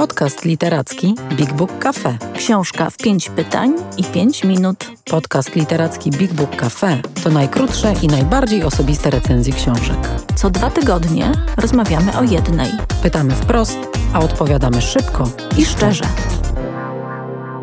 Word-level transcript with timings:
Podcast 0.00 0.44
literacki 0.44 1.14
Big 1.36 1.52
Book 1.52 1.78
Cafe. 1.78 2.18
Książka 2.36 2.90
w 2.90 2.96
pięć 2.96 3.30
pytań 3.30 3.74
i 3.96 4.04
pięć 4.04 4.44
minut. 4.44 4.90
Podcast 5.10 5.56
literacki 5.56 6.10
Big 6.10 6.32
Book 6.32 6.56
Cafe 6.56 7.02
to 7.24 7.30
najkrótsze 7.30 7.94
i 8.02 8.06
najbardziej 8.06 8.62
osobiste 8.62 9.10
recenzje 9.10 9.52
książek. 9.52 10.08
Co 10.34 10.50
dwa 10.50 10.70
tygodnie 10.70 11.32
rozmawiamy 11.56 12.18
o 12.18 12.22
jednej. 12.22 12.70
Pytamy 13.02 13.34
wprost, 13.34 13.78
a 14.12 14.20
odpowiadamy 14.20 14.82
szybko 14.82 15.30
I 15.58 15.64
szczerze. 15.64 16.04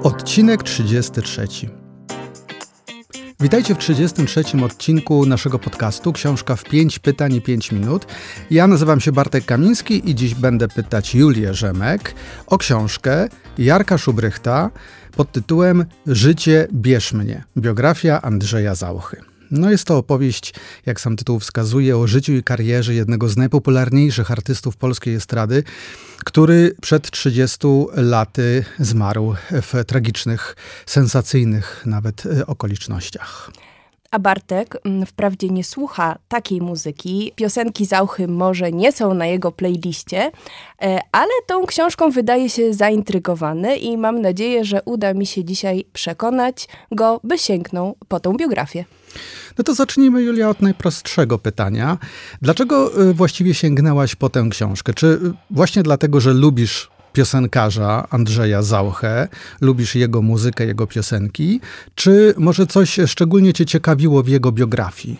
Odcinek 0.03 0.63
33. 0.63 1.47
Witajcie 3.39 3.75
w 3.75 3.77
33 3.77 4.43
odcinku 4.65 5.25
naszego 5.25 5.59
podcastu 5.59 6.13
Książka 6.13 6.55
w 6.55 6.63
5 6.63 6.99
pytań 6.99 7.33
i 7.33 7.41
5 7.41 7.71
minut. 7.71 8.05
Ja 8.51 8.67
nazywam 8.67 8.99
się 8.99 9.11
Bartek 9.11 9.45
Kamiński 9.45 10.09
i 10.09 10.15
dziś 10.15 10.35
będę 10.35 10.67
pytać 10.67 11.15
Julię 11.15 11.53
Rzemek 11.53 12.15
o 12.47 12.57
książkę 12.57 13.27
Jarka 13.57 13.97
Szubrychta 13.97 14.69
pod 15.15 15.31
tytułem 15.31 15.85
Życie 16.07 16.67
bierz 16.73 17.13
mnie. 17.13 17.43
Biografia 17.57 18.21
Andrzeja 18.21 18.75
Zauchy. 18.75 19.26
No 19.51 19.71
jest 19.71 19.85
to 19.85 19.97
opowieść, 19.97 20.53
jak 20.85 21.01
sam 21.01 21.15
tytuł 21.15 21.39
wskazuje, 21.39 21.97
o 21.97 22.07
życiu 22.07 22.33
i 22.33 22.43
karierze 22.43 22.93
jednego 22.93 23.29
z 23.29 23.37
najpopularniejszych 23.37 24.31
artystów 24.31 24.77
polskiej 24.77 25.15
estrady, 25.15 25.63
który 26.25 26.75
przed 26.81 27.11
30 27.11 27.67
laty 27.93 28.65
zmarł 28.79 29.35
w 29.51 29.85
tragicznych, 29.87 30.55
sensacyjnych 30.85 31.83
nawet 31.85 32.25
e, 32.25 32.47
okolicznościach. 32.47 33.51
A 34.11 34.19
Bartek 34.19 34.77
mm, 34.85 35.05
wprawdzie 35.05 35.49
nie 35.49 35.63
słucha 35.63 36.17
takiej 36.27 36.61
muzyki, 36.61 37.31
piosenki 37.35 37.85
Zauchy 37.85 38.27
może 38.27 38.71
nie 38.71 38.91
są 38.91 39.13
na 39.13 39.25
jego 39.25 39.51
playliście, 39.51 40.31
e, 40.81 40.99
ale 41.11 41.31
tą 41.47 41.65
książką 41.65 42.11
wydaje 42.11 42.49
się 42.49 42.73
zaintrygowany 42.73 43.77
i 43.77 43.97
mam 43.97 44.21
nadzieję, 44.21 44.65
że 44.65 44.81
uda 44.85 45.13
mi 45.13 45.25
się 45.25 45.43
dzisiaj 45.43 45.85
przekonać 45.93 46.67
go, 46.91 47.19
by 47.23 47.37
sięgnął 47.37 47.97
po 48.07 48.19
tą 48.19 48.33
biografię. 48.33 48.85
No 49.57 49.63
to 49.63 49.73
zacznijmy, 49.73 50.23
Julia, 50.23 50.49
od 50.49 50.61
najprostszego 50.61 51.39
pytania. 51.39 51.97
Dlaczego 52.41 53.01
y, 53.01 53.13
właściwie 53.13 53.53
sięgnęłaś 53.53 54.15
po 54.15 54.29
tę 54.29 54.47
książkę? 54.51 54.93
Czy 54.93 55.07
y, 55.07 55.19
właśnie 55.51 55.83
dlatego, 55.83 56.21
że 56.21 56.33
lubisz 56.33 56.89
piosenkarza 57.17 58.07
Andrzeja 58.09 58.61
Zauchę, 58.61 59.27
lubisz 59.61 59.95
jego 59.95 60.21
muzykę, 60.21 60.65
jego 60.65 60.87
piosenki, 60.87 61.61
czy 61.95 62.33
może 62.37 62.67
coś 62.67 62.99
szczególnie 63.07 63.53
cię 63.53 63.65
ciekawiło 63.65 64.23
w 64.23 64.27
jego 64.27 64.51
biografii? 64.51 65.19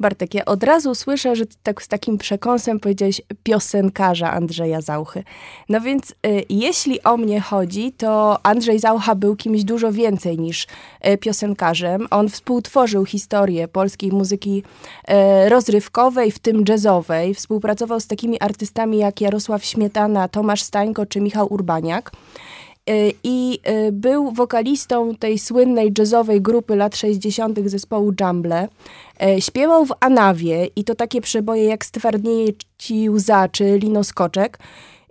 Bartek, 0.00 0.34
ja 0.34 0.44
od 0.44 0.64
razu 0.64 0.94
słyszę, 0.94 1.36
że 1.36 1.44
tak 1.62 1.82
z 1.82 1.88
takim 1.88 2.18
przekąsem 2.18 2.80
powiedziałeś 2.80 3.22
piosenkarza 3.42 4.32
Andrzeja 4.32 4.80
Zauchy. 4.80 5.24
No 5.68 5.80
więc 5.80 6.10
y, 6.10 6.14
jeśli 6.48 7.02
o 7.02 7.16
mnie 7.16 7.40
chodzi, 7.40 7.92
to 7.92 8.38
Andrzej 8.42 8.78
Zaucha 8.78 9.14
był 9.14 9.36
kimś 9.36 9.64
dużo 9.64 9.92
więcej 9.92 10.38
niż 10.38 10.66
y, 11.06 11.18
piosenkarzem. 11.18 12.06
On 12.10 12.28
współtworzył 12.28 13.04
historię 13.04 13.68
polskiej 13.68 14.12
muzyki 14.12 14.62
y, 15.44 15.48
rozrywkowej, 15.48 16.30
w 16.30 16.38
tym 16.38 16.64
jazzowej. 16.68 17.34
Współpracował 17.34 18.00
z 18.00 18.06
takimi 18.06 18.40
artystami 18.40 18.98
jak 18.98 19.20
Jarosław 19.20 19.64
Śmietana, 19.64 20.28
Tomasz 20.28 20.62
Stańko 20.62 21.06
czy 21.06 21.20
Michał 21.20 21.52
Urbaniak. 21.52 22.12
Y, 22.90 23.12
i 23.24 23.58
y, 23.68 23.92
był 23.92 24.32
wokalistą 24.32 25.14
tej 25.14 25.38
słynnej 25.38 25.92
jazzowej 25.98 26.40
grupy 26.40 26.76
lat 26.76 26.96
60. 26.96 27.58
zespołu 27.68 28.12
Jumble. 28.20 28.68
Y, 29.22 29.40
śpiewał 29.40 29.86
w 29.86 29.92
Anawie 30.00 30.66
i 30.76 30.84
to 30.84 30.94
takie 30.94 31.20
przeboje 31.20 31.64
jak 31.64 31.84
Stwardnieje 31.84 32.52
ci 32.78 33.10
łza 33.10 33.48
czy 33.48 33.78
Lino 33.78 34.04
Skoczek. 34.04 34.58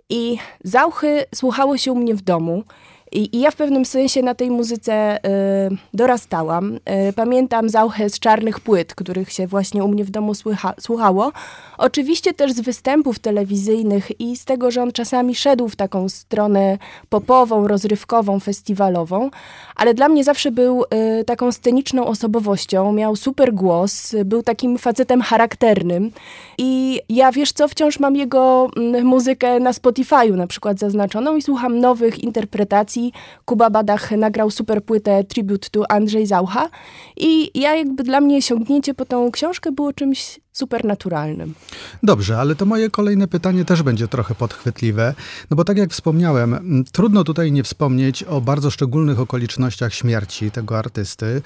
I 0.08 0.38
Zauchy 0.64 1.24
słuchało 1.34 1.76
się 1.76 1.92
u 1.92 1.94
mnie 1.94 2.14
w 2.14 2.22
domu. 2.22 2.64
I, 3.12 3.36
I, 3.36 3.40
ja 3.40 3.50
w 3.50 3.56
pewnym 3.56 3.84
sensie 3.84 4.22
na 4.22 4.34
tej 4.34 4.50
muzyce 4.50 5.16
y, 5.16 5.76
dorastałam. 5.94 6.76
Y, 7.08 7.12
pamiętam 7.12 7.68
zauchę 7.68 8.10
z 8.10 8.18
czarnych 8.18 8.60
płyt, 8.60 8.94
których 8.94 9.32
się 9.32 9.46
właśnie 9.46 9.84
u 9.84 9.88
mnie 9.88 10.04
w 10.04 10.10
domu 10.10 10.34
słycha, 10.34 10.74
słuchało. 10.80 11.32
Oczywiście 11.78 12.34
też 12.34 12.52
z 12.52 12.60
występów 12.60 13.18
telewizyjnych 13.18 14.20
i 14.20 14.36
z 14.36 14.44
tego, 14.44 14.70
że 14.70 14.82
on 14.82 14.92
czasami 14.92 15.34
szedł 15.34 15.68
w 15.68 15.76
taką 15.76 16.08
stronę 16.08 16.78
popową, 17.08 17.68
rozrywkową, 17.68 18.40
festiwalową, 18.40 19.30
ale 19.76 19.94
dla 19.94 20.08
mnie 20.08 20.24
zawsze 20.24 20.50
był 20.50 20.84
y, 21.20 21.24
taką 21.24 21.52
sceniczną 21.52 22.06
osobowością. 22.06 22.92
Miał 22.92 23.16
super 23.16 23.54
głos, 23.54 24.14
był 24.24 24.42
takim 24.42 24.78
facetem 24.78 25.22
charakternym. 25.22 26.10
I 26.58 27.00
ja 27.08 27.32
wiesz 27.32 27.52
co, 27.52 27.68
wciąż 27.68 27.98
mam 27.98 28.16
jego 28.16 28.70
y, 28.98 29.04
muzykę 29.04 29.60
na 29.60 29.72
Spotify'u 29.72 30.36
na 30.36 30.46
przykład 30.46 30.78
zaznaczoną 30.78 31.36
i 31.36 31.42
słucham 31.42 31.78
nowych 31.78 32.24
interpretacji 32.24 32.99
Kuba 33.44 33.70
Badach 33.70 34.10
nagrał 34.10 34.50
super 34.50 34.84
płytę 34.84 35.24
Tribute 35.24 35.68
to 35.70 35.90
Andrzej 35.90 36.26
Zaucha 36.26 36.68
i 37.16 37.60
ja 37.60 37.76
jakby 37.76 38.02
dla 38.04 38.20
mnie 38.20 38.42
sięgnięcie 38.42 38.94
po 38.94 39.04
tą 39.04 39.30
książkę 39.30 39.72
było 39.72 39.92
czymś 39.92 40.40
super 40.52 40.84
naturalnym. 40.84 41.54
Dobrze, 42.02 42.38
ale 42.38 42.54
to 42.54 42.66
moje 42.66 42.90
kolejne 42.90 43.28
pytanie 43.28 43.64
też 43.64 43.82
będzie 43.82 44.08
trochę 44.08 44.34
podchwytliwe, 44.34 45.14
no 45.50 45.56
bo 45.56 45.64
tak 45.64 45.78
jak 45.78 45.90
wspomniałem, 45.90 46.84
trudno 46.92 47.24
tutaj 47.24 47.52
nie 47.52 47.62
wspomnieć 47.62 48.22
o 48.22 48.40
bardzo 48.40 48.70
szczególnych 48.70 49.20
okolicznościach 49.20 49.94
śmierci 49.94 50.50
tego 50.50 50.78
artysty, 50.78 51.42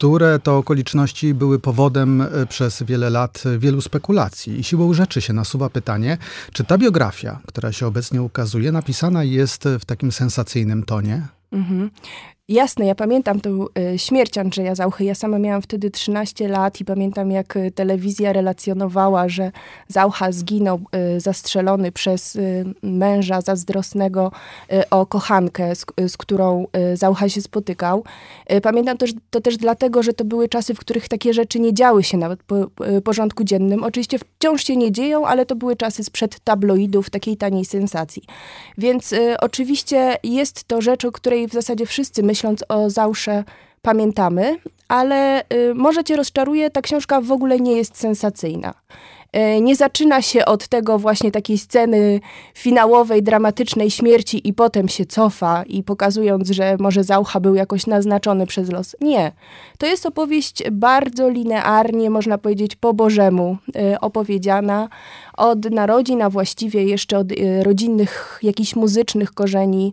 które 0.00 0.38
to 0.38 0.58
okoliczności 0.58 1.34
były 1.34 1.58
powodem 1.58 2.20
e, 2.20 2.46
przez 2.46 2.82
wiele 2.82 3.10
lat 3.10 3.44
wielu 3.58 3.80
spekulacji. 3.80 4.60
I 4.60 4.64
siłą 4.64 4.92
rzeczy 4.94 5.20
się 5.20 5.32
nasuwa 5.32 5.70
pytanie, 5.70 6.18
czy 6.52 6.64
ta 6.64 6.78
biografia, 6.78 7.40
która 7.46 7.72
się 7.72 7.86
obecnie 7.86 8.22
ukazuje, 8.22 8.72
napisana 8.72 9.24
jest 9.24 9.64
w 9.80 9.84
takim 9.84 10.12
sensacyjnym 10.12 10.82
tonie? 10.82 11.28
Mhm. 11.52 11.90
Jasne, 12.50 12.86
ja 12.86 12.94
pamiętam 12.94 13.40
tę 13.40 13.50
y, 13.94 13.98
śmierć 13.98 14.38
Andrzeja 14.38 14.74
Zauchy. 14.74 15.04
Ja 15.04 15.14
sama 15.14 15.38
miałam 15.38 15.62
wtedy 15.62 15.90
13 15.90 16.48
lat 16.48 16.80
i 16.80 16.84
pamiętam, 16.84 17.30
jak 17.30 17.56
y, 17.56 17.70
telewizja 17.70 18.32
relacjonowała, 18.32 19.28
że 19.28 19.52
Zaucha 19.88 20.32
zginął 20.32 20.80
y, 21.16 21.20
zastrzelony 21.20 21.92
przez 21.92 22.38
męża 22.82 23.40
zazdrosnego 23.40 24.32
o 24.90 25.06
kochankę, 25.06 25.74
z, 25.74 25.84
z 26.08 26.16
którą 26.16 26.66
Zaucha 26.94 27.28
się 27.28 27.40
spotykał. 27.40 28.04
pamiętam 28.62 28.98
też, 28.98 29.10
to 29.30 29.40
też 29.40 29.56
dlatego, 29.56 30.02
że 30.02 30.12
to 30.12 30.24
były 30.24 30.48
czasy, 30.48 30.74
w 30.74 30.78
których 30.78 31.08
takie 31.08 31.34
rzeczy 31.34 31.60
nie 31.60 31.74
działy 31.74 32.02
się 32.02 32.18
nawet 32.18 32.42
po 32.42 32.56
porządku 33.04 33.44
dziennym. 33.44 33.84
Oczywiście 33.84 34.18
wciąż 34.18 34.64
się 34.64 34.76
nie 34.76 34.92
dzieją, 34.92 35.26
ale 35.26 35.46
to 35.46 35.56
były 35.56 35.76
czasy 35.76 36.04
sprzed 36.04 36.40
tabloidów, 36.40 37.10
takiej 37.10 37.36
taniej 37.36 37.64
sensacji. 37.64 38.22
Więc 38.78 39.14
oczywiście 39.40 40.16
jest 40.22 40.64
to 40.64 40.80
rzecz, 40.80 41.04
o 41.04 41.12
której 41.12 41.48
w 41.48 41.52
zasadzie 41.52 41.86
wszyscy 41.86 42.22
myślą, 42.22 42.39
myśląc 42.40 42.64
o 42.68 42.90
Zausze, 42.90 43.44
pamiętamy, 43.82 44.56
ale 44.88 45.42
y, 45.52 45.74
może 45.74 46.04
cię 46.04 46.16
rozczaruje, 46.16 46.70
ta 46.70 46.82
książka 46.82 47.20
w 47.20 47.32
ogóle 47.32 47.60
nie 47.60 47.72
jest 47.72 47.96
sensacyjna. 47.96 48.74
Y, 49.36 49.60
nie 49.60 49.76
zaczyna 49.76 50.22
się 50.22 50.44
od 50.44 50.68
tego 50.68 50.98
właśnie 50.98 51.32
takiej 51.32 51.58
sceny 51.58 52.20
finałowej, 52.54 53.22
dramatycznej 53.22 53.90
śmierci 53.90 54.48
i 54.48 54.52
potem 54.52 54.88
się 54.88 55.06
cofa 55.06 55.62
i 55.62 55.82
pokazując, 55.82 56.50
że 56.50 56.76
może 56.78 57.04
Zaucha 57.04 57.40
był 57.40 57.54
jakoś 57.54 57.86
naznaczony 57.86 58.46
przez 58.46 58.72
los. 58.72 58.96
Nie. 59.00 59.32
To 59.78 59.86
jest 59.86 60.06
opowieść 60.06 60.62
bardzo 60.72 61.28
linearnie, 61.28 62.10
można 62.10 62.38
powiedzieć 62.38 62.76
po 62.76 62.94
bożemu 62.94 63.56
y, 63.68 64.00
opowiedziana. 64.00 64.88
Od 65.36 65.70
narodzin, 65.70 66.22
a 66.22 66.30
właściwie 66.30 66.84
jeszcze 66.84 67.18
od 67.18 67.32
y, 67.32 67.62
rodzinnych, 67.62 68.38
jakichś 68.42 68.76
muzycznych 68.76 69.32
korzeni 69.32 69.92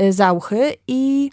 y, 0.00 0.12
Zauchy 0.12 0.74
i 0.88 1.30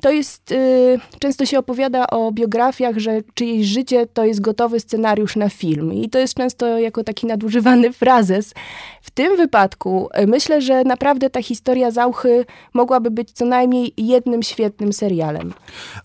to 0.00 0.10
jest, 0.10 0.52
y, 0.52 1.00
często 1.18 1.46
się 1.46 1.58
opowiada 1.58 2.06
o 2.06 2.32
biografiach, 2.32 2.98
że 2.98 3.20
czyjeś 3.34 3.66
życie 3.66 4.06
to 4.06 4.24
jest 4.24 4.40
gotowy 4.40 4.80
scenariusz 4.80 5.36
na 5.36 5.48
film. 5.48 5.92
I 5.92 6.10
to 6.10 6.18
jest 6.18 6.34
często 6.34 6.78
jako 6.78 7.04
taki 7.04 7.26
nadużywany 7.26 7.92
frazes. 7.92 8.54
W 9.02 9.10
tym 9.10 9.36
wypadku 9.36 10.08
y, 10.18 10.26
myślę, 10.26 10.62
że 10.62 10.84
naprawdę 10.84 11.30
ta 11.30 11.42
historia 11.42 11.90
Zauchy 11.90 12.44
mogłaby 12.74 13.10
być 13.10 13.32
co 13.32 13.44
najmniej 13.44 13.92
jednym 13.96 14.42
świetnym 14.42 14.92
serialem. 14.92 15.52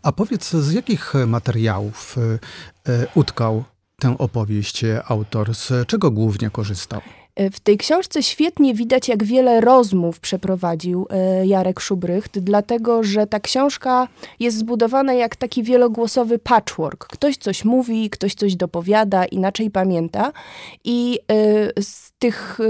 A 0.04 0.12
powiedz, 0.12 0.52
z 0.52 0.74
jakich 0.74 1.14
materiałów 1.28 2.16
y, 2.88 3.08
utkał 3.16 3.64
tę 4.00 4.16
opowieść 4.18 4.86
autor? 5.08 5.56
Z 5.56 5.88
czego 5.88 6.12
głównie 6.12 6.50
korzystał? 6.50 7.02
W 7.52 7.60
tej 7.60 7.78
książce 7.78 8.24
świetnie 8.24 8.74
widać, 8.74 9.08
jak 9.08 9.24
wiele 9.24 9.62
rozmów 9.62 10.20
przeprowadził 10.20 11.08
e, 11.10 11.48
Jarek 11.48 11.80
Szubrycht, 11.80 12.40
dlatego 12.40 13.04
że 13.04 13.28
ta 13.28 13.40
książka 13.40 14.08
jest 14.40 14.58
zbudowana 14.58 15.14
jak 15.14 15.36
taki 15.36 15.64
wielogłosowy 15.64 16.40
patchwork. 16.40 17.08
Ktoś 17.08 17.38
coś 17.38 17.66
mówi, 17.66 18.10
ktoś 18.10 18.34
coś 18.34 18.56
dopowiada, 18.56 19.26
inaczej 19.26 19.72
pamięta. 19.72 20.32
I 20.84 21.20
e, 21.32 21.84
z 21.84 22.12
tych 22.20 22.60
e, 22.60 22.66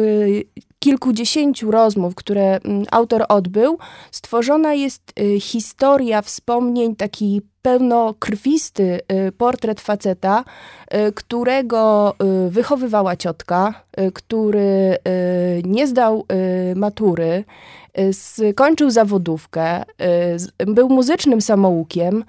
kilkudziesięciu 0.79 1.71
rozmów, 1.71 2.15
które 2.15 2.55
mm, 2.55 2.85
autor 2.91 3.25
odbył, 3.29 3.77
stworzona 4.11 4.73
jest 4.73 5.13
historia 5.39 6.21
wspomnień, 6.21 6.95
taki 6.95 7.41
pełnokrwisty 7.69 8.99
portret 9.37 9.81
faceta, 9.81 10.43
którego 11.15 12.15
wychowywała 12.49 13.15
ciotka, 13.15 13.83
który 14.13 14.97
nie 15.63 15.87
zdał 15.87 16.25
matury, 16.75 17.43
skończył 18.11 18.89
zawodówkę, 18.89 19.83
był 20.57 20.89
muzycznym 20.89 21.41
samoukiem, 21.41 22.23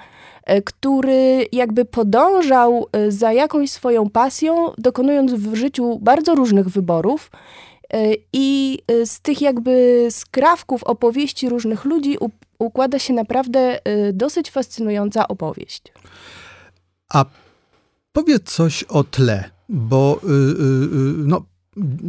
który 0.65 1.47
jakby 1.53 1.85
podążał 1.85 2.87
za 3.09 3.33
jakąś 3.33 3.71
swoją 3.71 4.11
pasją, 4.11 4.73
dokonując 4.79 5.33
w 5.33 5.55
życiu 5.55 5.99
bardzo 6.03 6.35
różnych 6.35 6.69
wyborów. 6.69 7.31
I 8.33 8.79
z 9.05 9.21
tych 9.21 9.43
jakby 9.43 10.07
skrawków 10.11 10.85
opowieści 10.85 11.49
różnych 11.49 11.85
ludzi 11.85 12.17
układa 12.65 12.99
się 12.99 13.13
naprawdę 13.13 13.79
dosyć 14.13 14.51
fascynująca 14.51 15.29
opowieść. 15.29 15.83
A 17.09 17.25
powiedz 18.13 18.53
coś 18.53 18.85
o 18.85 19.05
tle, 19.05 19.51
bo 19.69 20.21
y, 20.25 20.27
y, 20.27 20.31
y, 20.31 21.15
no, 21.27 21.43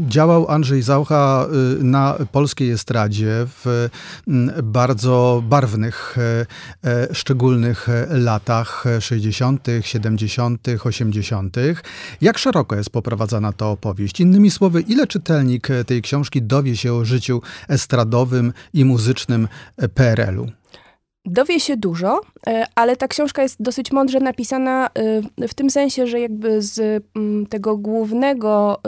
Działał 0.08 0.52
Andrzej 0.52 0.82
Zaucha 0.82 1.48
y, 1.80 1.84
na 1.84 2.18
polskiej 2.32 2.72
estradzie 2.72 3.32
w 3.48 3.90
mm, 4.28 4.56
bardzo 4.64 5.44
barwnych, 5.46 6.18
e, 6.18 6.46
e, 6.90 7.16
szczególnych 7.16 7.88
latach 8.10 8.86
60., 9.00 9.68
70., 9.82 10.68
80. 10.84 11.58
Jak 12.22 12.38
szeroko 12.38 12.76
jest 12.76 12.90
poprowadzana 12.90 13.54
ta 13.54 13.68
opowieść? 13.68 14.20
Innymi 14.20 14.52
słowy, 14.52 14.82
ile 14.82 15.08
czytelnik 15.08 15.68
tej 15.88 16.02
książki 16.02 16.42
dowie 16.42 16.78
się 16.78 16.94
o 16.94 17.06
życiu 17.06 17.42
estradowym 17.70 18.54
i 18.74 18.86
muzycznym 18.86 19.48
PRL-u? 19.94 20.48
Dowie 21.26 21.60
się 21.60 21.78
dużo, 21.78 22.22
e, 22.48 22.66
ale 22.76 22.96
ta 22.96 23.08
książka 23.08 23.42
jest 23.44 23.56
dosyć 23.60 23.92
mądrze 23.92 24.20
napisana 24.20 24.90
w 25.48 25.54
tym 25.54 25.70
sensie, 25.70 26.08
że 26.08 26.20
jakby 26.20 26.62
z 26.62 27.04
mm, 27.16 27.46
tego 27.46 27.78
głównego 27.78 28.82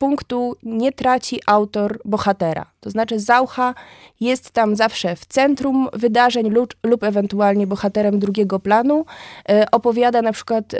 punktu 0.00 0.56
nie 0.62 0.92
traci 0.92 1.40
autor 1.46 1.98
bohatera. 2.04 2.64
To 2.80 2.90
znaczy 2.90 3.20
Zaucha 3.20 3.74
jest 4.20 4.50
tam 4.50 4.76
zawsze 4.76 5.16
w 5.16 5.26
centrum 5.26 5.88
wydarzeń 5.92 6.50
lub, 6.50 6.74
lub 6.82 7.02
ewentualnie 7.02 7.66
bohaterem 7.66 8.18
drugiego 8.18 8.60
planu. 8.60 9.04
E, 9.48 9.70
opowiada 9.70 10.22
na 10.22 10.32
przykład 10.32 10.74
e, 10.74 10.78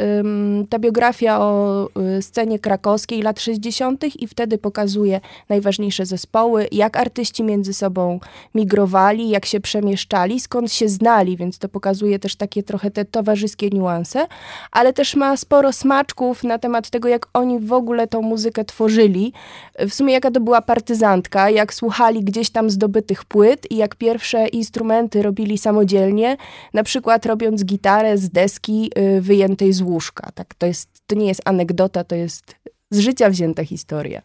ta 0.70 0.78
biografia 0.78 1.40
o 1.40 1.84
e, 1.84 2.22
scenie 2.22 2.58
krakowskiej 2.58 3.22
lat 3.22 3.40
60. 3.40 4.04
i 4.22 4.26
wtedy 4.26 4.58
pokazuje 4.58 5.20
najważniejsze 5.48 6.06
zespoły, 6.06 6.68
jak 6.72 6.96
artyści 6.96 7.42
między 7.42 7.74
sobą 7.74 8.20
migrowali, 8.54 9.28
jak 9.28 9.46
się 9.46 9.60
przemieszczali, 9.60 10.40
skąd 10.40 10.72
się 10.72 10.88
znali, 10.88 11.36
więc 11.36 11.58
to 11.58 11.68
pokazuje 11.68 12.18
też 12.18 12.36
takie 12.36 12.62
trochę 12.62 12.90
te 12.90 13.04
towarzyskie 13.04 13.70
niuanse, 13.70 14.26
ale 14.72 14.92
też 14.92 15.16
ma 15.16 15.36
sporo 15.36 15.72
smaczków 15.72 16.44
na 16.44 16.58
temat 16.58 16.90
tego, 16.90 17.08
jak 17.08 17.26
oni 17.34 17.60
w 17.60 17.72
ogóle 17.72 18.06
tą 18.06 18.22
muzykę 18.22 18.64
tworzyli. 18.64 19.32
W 19.78 19.94
sumie 19.94 20.14
jaka 20.14 20.30
to 20.30 20.40
była 20.40 20.62
partyzantka, 20.62 21.50
jak 21.50 21.74
słuchali 21.74 21.89
słuchali 21.90 22.24
gdzieś 22.24 22.50
tam 22.50 22.70
zdobytych 22.70 23.24
płyt 23.24 23.66
i 23.70 23.76
jak 23.76 23.96
pierwsze 23.96 24.48
instrumenty 24.48 25.22
robili 25.22 25.58
samodzielnie, 25.58 26.36
na 26.74 26.82
przykład 26.82 27.26
robiąc 27.26 27.64
gitarę 27.64 28.18
z 28.18 28.30
deski 28.30 28.90
y, 28.98 29.20
wyjętej 29.20 29.72
z 29.72 29.80
łóżka. 29.82 30.30
Tak, 30.34 30.54
to, 30.54 30.66
jest, 30.66 30.88
to 31.06 31.14
nie 31.14 31.26
jest 31.26 31.42
anegdota, 31.44 32.04
to 32.04 32.14
jest 32.14 32.54
z 32.90 32.98
życia 32.98 33.30
wzięta 33.30 33.64
historia. 33.64 34.22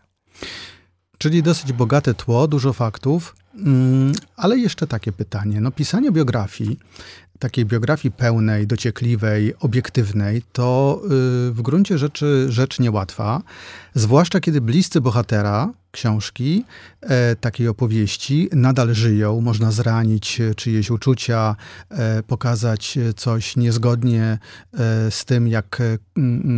Czyli 1.18 1.44
dosyć 1.44 1.74
bogate 1.74 2.14
tło, 2.14 2.48
dużo 2.48 2.74
faktów, 2.74 3.36
ale 4.36 4.58
jeszcze 4.58 4.88
takie 4.88 5.12
pytanie. 5.12 5.62
No, 5.62 5.72
pisanie 5.72 6.12
biografii 6.12 6.80
takiej 7.40 7.66
biografii 7.66 8.12
pełnej, 8.12 8.68
dociekliwej, 8.68 9.54
obiektywnej, 9.60 10.42
to 10.54 11.02
y, 11.04 11.08
w 11.52 11.62
gruncie 11.62 11.98
rzeczy 11.98 12.46
rzecz 12.50 12.80
niełatwa, 12.80 13.42
zwłaszcza 13.94 14.40
kiedy 14.40 14.62
bliscy 14.62 15.02
bohatera 15.02 15.74
książki, 15.96 16.66
e, 17.02 17.36
takiej 17.36 17.68
opowieści 17.68 18.50
nadal 18.54 18.94
żyją. 18.94 19.42
Można 19.42 19.72
zranić 19.72 20.42
czyjeś 20.56 20.92
uczucia, 20.92 21.56
e, 21.90 22.24
pokazać 22.24 22.98
coś 23.16 23.56
niezgodnie 23.56 24.24
e, 24.24 24.38
z 25.12 25.26
tym, 25.26 25.48
jak 25.48 25.82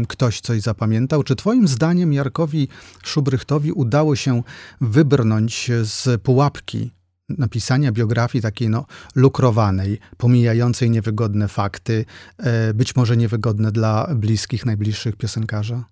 ktoś 0.07 0.41
coś 0.41 0.61
zapamiętał. 0.61 1.23
Czy 1.23 1.35
twoim 1.35 1.67
zdaniem 1.67 2.13
Jarkowi 2.13 2.67
Szubrychtowi 3.03 3.71
udało 3.71 4.15
się 4.15 4.43
wybrnąć 4.81 5.71
z 5.83 6.21
pułapki 6.21 6.86
napisania 7.29 7.91
biografii 7.91 8.41
takiej 8.41 8.69
no, 8.69 8.85
lukrowanej, 9.15 9.99
pomijającej 10.17 10.89
niewygodne 10.89 11.47
fakty, 11.47 12.05
e, 12.37 12.73
być 12.73 12.95
może 12.95 13.17
niewygodne 13.17 13.71
dla 13.71 14.15
bliskich, 14.15 14.65
najbliższych 14.65 15.15
piosenkarza? 15.15 15.85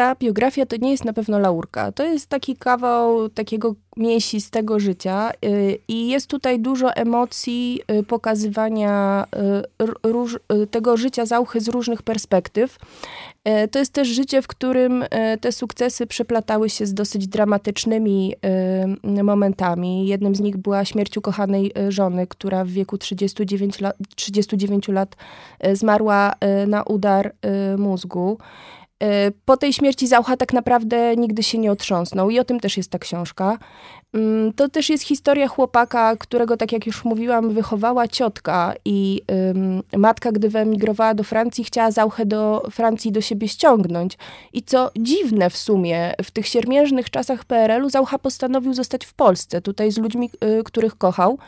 Ta 0.00 0.14
biografia 0.14 0.66
to 0.66 0.76
nie 0.76 0.90
jest 0.90 1.04
na 1.04 1.12
pewno 1.12 1.38
laurka. 1.38 1.92
To 1.92 2.04
jest 2.04 2.26
taki 2.28 2.56
kawał 2.56 3.28
takiego 3.28 3.74
mięsistego 3.96 4.80
życia 4.80 5.30
y, 5.44 5.78
i 5.88 6.08
jest 6.08 6.26
tutaj 6.26 6.60
dużo 6.60 6.94
emocji, 6.94 7.80
y, 8.00 8.02
pokazywania 8.02 9.24
y, 9.82 10.10
róż, 10.12 10.38
tego 10.70 10.96
życia 10.96 11.26
Zauchy 11.26 11.60
z 11.60 11.68
różnych 11.68 12.02
perspektyw. 12.02 12.78
To 13.70 13.78
jest 13.78 13.92
też 13.92 14.08
życie, 14.08 14.42
w 14.42 14.46
którym 14.46 15.04
te 15.40 15.52
sukcesy 15.52 16.06
przeplatały 16.06 16.70
się 16.70 16.86
z 16.86 16.94
dosyć 16.94 17.28
dramatycznymi 17.28 18.34
momentami. 19.22 20.06
Jednym 20.06 20.34
z 20.34 20.40
nich 20.40 20.56
była 20.56 20.84
śmierć 20.84 21.16
ukochanej 21.16 21.72
żony, 21.88 22.26
która 22.26 22.64
w 22.64 22.68
wieku 22.68 22.98
39 22.98 23.80
lat, 23.80 23.96
39 24.16 24.88
lat 24.88 25.16
zmarła 25.74 26.32
na 26.66 26.82
udar 26.82 27.34
mózgu. 27.78 28.38
Y, 29.02 29.32
po 29.44 29.56
tej 29.56 29.72
śmierci 29.72 30.06
Zaucha 30.06 30.36
tak 30.36 30.52
naprawdę 30.52 31.16
nigdy 31.16 31.42
się 31.42 31.58
nie 31.58 31.72
otrząsnął 31.72 32.30
i 32.30 32.38
o 32.38 32.44
tym 32.44 32.60
też 32.60 32.76
jest 32.76 32.90
ta 32.90 32.98
książka. 32.98 33.58
Mm, 34.14 34.52
to 34.52 34.68
też 34.68 34.90
jest 34.90 35.04
historia 35.04 35.48
chłopaka, 35.48 36.16
którego, 36.16 36.56
tak 36.56 36.72
jak 36.72 36.86
już 36.86 37.04
mówiłam, 37.04 37.50
wychowała 37.50 38.08
ciotka 38.08 38.74
i 38.84 39.22
matka, 39.96 40.32
gdy 40.32 40.48
wyemigrowała 40.48 41.14
do 41.14 41.24
Francji, 41.24 41.64
chciała 41.64 41.90
Zauchę 41.90 42.26
do 42.26 42.62
Francji 42.70 43.12
do 43.12 43.20
siebie 43.20 43.48
ściągnąć. 43.48 44.18
I 44.52 44.62
co 44.62 44.90
dziwne 44.98 45.50
w 45.50 45.56
sumie, 45.56 46.14
w 46.22 46.30
tych 46.30 46.46
siermiężnych 46.46 47.10
czasach 47.10 47.44
PRL-u 47.44 47.90
Zaucha 47.90 48.18
postanowił 48.18 48.74
zostać 48.74 49.06
w 49.06 49.14
Polsce, 49.14 49.62
tutaj 49.62 49.92
z 49.92 49.98
ludźmi, 49.98 50.30
y, 50.60 50.64
których 50.64 50.98
kochał, 50.98 51.38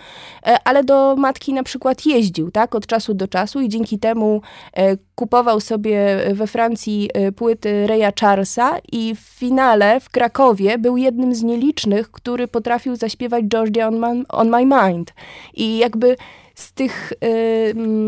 e, 0.46 0.56
ale 0.64 0.84
do 0.84 1.16
matki 1.16 1.52
na 1.52 1.62
przykład 1.62 2.06
jeździł, 2.06 2.50
tak, 2.50 2.74
od 2.74 2.86
czasu 2.86 3.14
do 3.14 3.28
czasu 3.28 3.60
i 3.60 3.68
dzięki 3.68 3.98
temu 3.98 4.42
e, 4.76 4.96
kupował 5.22 5.60
sobie 5.60 6.18
we 6.34 6.46
Francji 6.46 7.10
e, 7.14 7.32
płyty 7.32 7.86
Reya 7.86 8.12
Charlesa 8.20 8.78
i 8.92 9.14
w 9.14 9.18
finale 9.18 10.00
w 10.00 10.10
Krakowie 10.10 10.78
był 10.78 10.96
jednym 10.96 11.34
z 11.34 11.42
nielicznych, 11.42 12.10
który 12.10 12.48
potrafił 12.48 12.96
zaśpiewać 12.96 13.44
Georgia 13.44 13.88
on 13.88 13.98
my, 13.98 14.24
on 14.28 14.50
my 14.50 14.66
Mind. 14.66 15.12
I 15.54 15.78
jakby 15.78 16.16
z 16.54 16.72
tych, 16.72 17.12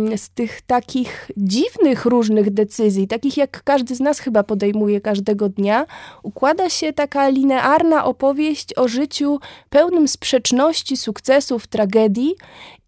yy, 0.08 0.18
z 0.18 0.30
tych 0.30 0.62
takich 0.62 1.30
dziwnych 1.36 2.04
różnych 2.04 2.50
decyzji, 2.50 3.08
takich 3.08 3.36
jak 3.36 3.62
każdy 3.64 3.94
z 3.94 4.00
nas 4.00 4.18
chyba 4.18 4.42
podejmuje 4.42 5.00
każdego 5.00 5.48
dnia, 5.48 5.86
układa 6.22 6.70
się 6.70 6.92
taka 6.92 7.28
linearna 7.28 8.04
opowieść 8.04 8.78
o 8.78 8.88
życiu 8.88 9.38
pełnym 9.70 10.08
sprzeczności, 10.08 10.96
sukcesów, 10.96 11.66
tragedii 11.66 12.34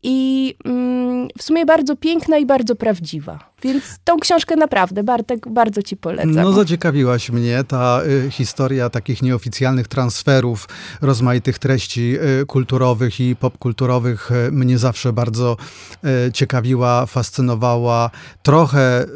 i 0.02 0.54
mm, 0.64 1.28
w 1.38 1.42
sumie 1.42 1.66
bardzo 1.66 1.96
piękna 1.96 2.38
i 2.38 2.46
bardzo 2.46 2.76
prawdziwa. 2.76 3.56
Więc 3.62 3.98
tą 4.04 4.18
książkę 4.18 4.56
naprawdę, 4.56 5.02
Bartek, 5.02 5.48
bardzo 5.48 5.82
ci 5.82 5.96
polecam. 5.96 6.32
No 6.32 6.52
zaciekawiłaś 6.52 7.30
mnie 7.30 7.64
ta 7.64 8.00
y, 8.26 8.30
historia 8.30 8.90
takich 8.90 9.22
nieoficjalnych 9.22 9.88
transferów 9.88 10.68
rozmaitych 11.00 11.58
treści 11.58 12.16
y, 12.42 12.46
kulturowych 12.46 13.20
i 13.20 13.36
popkulturowych 13.36 14.30
y, 14.30 14.52
mnie 14.52 14.78
zawsze 14.78 15.12
bardzo 15.12 15.56
y, 16.28 16.32
ciekawiła, 16.32 17.06
fascynowała. 17.06 18.10
Trochę 18.42 19.02
y, 19.02 19.06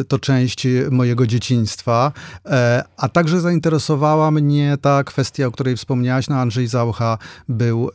y, 0.00 0.04
to 0.04 0.18
część 0.18 0.66
mojego 0.90 1.26
dzieciństwa, 1.26 2.12
e, 2.46 2.84
a 2.96 3.08
także 3.08 3.40
zainteresowała 3.40 4.30
mnie 4.30 4.76
ta 4.80 5.04
kwestia, 5.04 5.46
o 5.46 5.50
której 5.50 5.76
wspomniałaś. 5.76 6.28
No 6.28 6.36
Andrzej 6.36 6.66
Zaucha 6.66 7.18
był, 7.48 7.90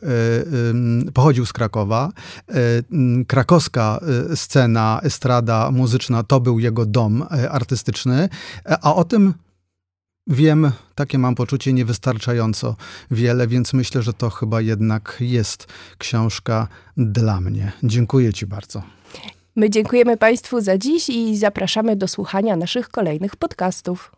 pochodził 1.14 1.46
z 1.46 1.52
Krakowa. 1.52 2.10
E, 2.48 2.54
krakowska 3.26 4.00
e, 4.32 4.36
scena, 4.36 5.00
estrada 5.02 5.70
muzyczna 5.70 6.22
to 6.22 6.40
był 6.40 6.58
jego 6.58 6.86
dom 6.86 7.22
e, 7.22 7.50
artystyczny, 7.50 8.28
a 8.82 8.94
o 8.94 9.04
tym 9.04 9.34
wiem, 10.26 10.72
takie 10.94 11.18
mam 11.18 11.34
poczucie, 11.34 11.72
niewystarczająco 11.72 12.76
wiele, 13.10 13.46
więc 13.46 13.72
myślę, 13.72 14.02
że 14.02 14.12
to 14.12 14.30
chyba 14.30 14.60
jednak 14.60 15.16
jest 15.20 15.66
książka 15.98 16.68
dla 16.96 17.40
mnie. 17.40 17.72
Dziękuję 17.82 18.32
Ci 18.32 18.46
bardzo. 18.46 18.82
My 19.56 19.70
dziękujemy 19.70 20.16
Państwu 20.16 20.60
za 20.60 20.78
dziś 20.78 21.08
i 21.08 21.36
zapraszamy 21.36 21.96
do 21.96 22.08
słuchania 22.08 22.56
naszych 22.56 22.88
kolejnych 22.88 23.36
podcastów. 23.36 24.17